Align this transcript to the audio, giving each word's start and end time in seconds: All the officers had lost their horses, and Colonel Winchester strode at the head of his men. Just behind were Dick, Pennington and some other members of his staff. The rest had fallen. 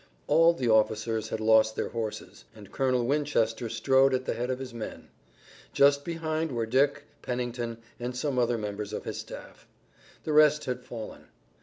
All 0.25 0.53
the 0.53 0.67
officers 0.67 1.29
had 1.29 1.39
lost 1.39 1.75
their 1.75 1.89
horses, 1.89 2.43
and 2.55 2.71
Colonel 2.71 3.05
Winchester 3.05 3.69
strode 3.69 4.15
at 4.15 4.25
the 4.25 4.33
head 4.33 4.49
of 4.49 4.57
his 4.57 4.73
men. 4.73 5.09
Just 5.73 6.03
behind 6.03 6.51
were 6.51 6.65
Dick, 6.65 7.03
Pennington 7.21 7.77
and 7.99 8.17
some 8.17 8.39
other 8.39 8.57
members 8.57 8.93
of 8.93 9.03
his 9.05 9.19
staff. 9.19 9.67
The 10.23 10.33
rest 10.33 10.65
had 10.65 10.81
fallen. 10.83 11.27